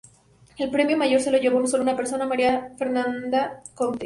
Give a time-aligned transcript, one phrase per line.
[0.57, 3.99] El premio mayor se lo llevó solo una persona, María Fernanda Compte.